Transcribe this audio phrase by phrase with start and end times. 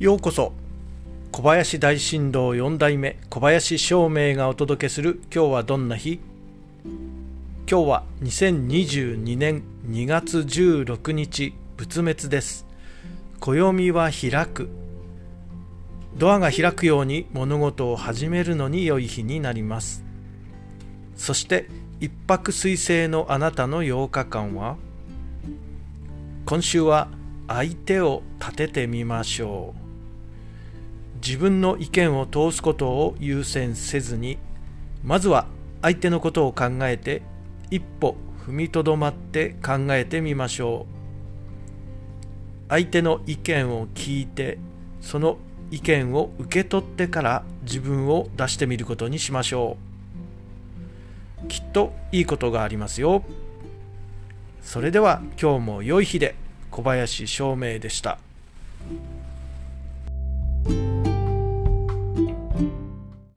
[0.00, 0.54] ようこそ。
[1.30, 6.20] 小林大震動4代目小林照明がお届けする今日はどんな日？
[7.70, 12.64] 今日は2022年2月16日仏滅です。
[13.40, 14.70] 暦は開く。
[16.16, 20.02] ドアが開くように物事を始めるのに良い日になります。
[21.14, 21.68] そして
[22.00, 24.78] 一泊水星のあなたの8日間は？
[26.46, 27.08] 今週は
[27.48, 29.89] 相手を立ててみましょう。
[31.24, 34.38] 自分の意見を通すことを優先せずに
[35.02, 35.46] まずは
[35.82, 37.22] 相手のことを考えて
[37.70, 41.00] 一歩踏みとどまって考えてみましょう。
[42.68, 44.58] 相手の意見を聞いて
[45.00, 45.38] その
[45.70, 49.76] 意見を受け取ってから自分を出してみることにしましょ
[51.44, 51.48] う。
[51.48, 53.22] きっといいことがありますよ。
[54.62, 56.34] それでは今日も良い日で
[56.70, 58.18] 小林照明でした。